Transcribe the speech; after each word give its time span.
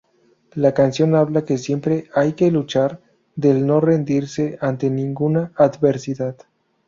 La 0.55 0.73
canción 0.73 1.13
habla 1.13 1.45
que 1.45 1.59
siempre 1.59 2.09
hay 2.15 2.33
que 2.33 2.49
luchar, 2.49 3.01
del 3.35 3.67
no 3.67 3.79
rendirse 3.79 4.57
ante 4.59 4.89
ninguna 4.89 5.51
adversidad. 5.55 6.35